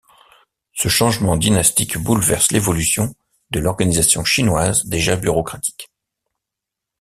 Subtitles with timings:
[0.73, 3.13] Ce changement dynastique bouleverse l'évolution
[3.51, 5.91] de l'organisation chinoise, déjà bureaucratique.